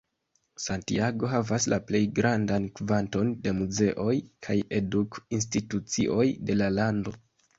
[0.61, 4.15] Santiago havas la plej grandan kvanton de muzeoj
[4.47, 7.17] kaj eduk-institucioj de la lando.